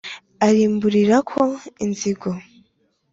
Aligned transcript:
arimburirako 0.47 1.41
inzigo 1.85 2.29